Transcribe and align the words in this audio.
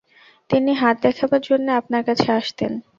তিনি 0.49 0.71
হাত 0.73 0.95
দেখাবার 1.05 1.41
জন্যে 1.41 1.71
আপনার 1.79 2.01
কাছে 2.07 2.27
আসতেন? 2.39 2.71